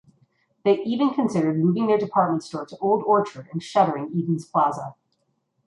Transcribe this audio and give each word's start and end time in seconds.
They 0.65 0.79
even 0.79 1.11
considered 1.13 1.59
moving 1.59 1.85
their 1.85 1.99
department 1.99 2.43
store 2.43 2.65
to 2.65 2.77
Old 2.79 3.03
Orchard 3.03 3.49
and 3.51 3.61
shuttering 3.61 4.09
Edens 4.15 4.45
Plaza. 4.45 4.95